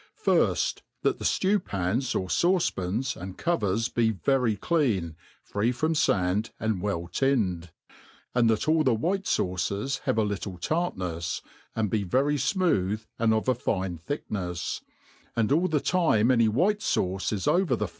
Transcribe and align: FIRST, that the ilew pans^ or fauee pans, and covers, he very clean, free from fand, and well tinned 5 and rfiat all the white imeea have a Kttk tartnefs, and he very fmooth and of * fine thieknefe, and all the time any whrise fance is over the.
FIRST, 0.15 0.81
that 1.03 1.19
the 1.19 1.23
ilew 1.25 1.59
pans^ 1.59 2.19
or 2.19 2.27
fauee 2.27 2.73
pans, 2.75 3.15
and 3.15 3.37
covers, 3.37 3.91
he 3.95 4.09
very 4.09 4.55
clean, 4.55 5.15
free 5.43 5.71
from 5.71 5.93
fand, 5.93 6.49
and 6.59 6.81
well 6.81 7.07
tinned 7.07 7.65
5 8.33 8.33
and 8.41 8.49
rfiat 8.49 8.67
all 8.67 8.83
the 8.83 8.95
white 8.95 9.25
imeea 9.25 9.99
have 10.05 10.17
a 10.17 10.23
Kttk 10.25 10.59
tartnefs, 10.59 11.41
and 11.75 11.93
he 11.93 12.01
very 12.01 12.33
fmooth 12.37 13.05
and 13.19 13.31
of 13.31 13.45
* 13.57 13.61
fine 13.61 13.99
thieknefe, 13.99 14.81
and 15.35 15.51
all 15.51 15.67
the 15.67 15.79
time 15.79 16.31
any 16.31 16.47
whrise 16.49 16.77
fance 16.95 17.31
is 17.31 17.47
over 17.47 17.75
the. 17.75 17.87